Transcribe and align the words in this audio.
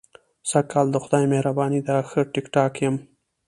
سږ 0.49 0.65
کال 0.71 0.87
د 0.91 0.97
خدای 1.03 1.25
مهرباني 1.33 1.81
ده، 1.87 1.95
ښه 2.09 2.21
ټیک 2.33 2.45
ټاک 2.55 2.73
یم. 2.83 2.95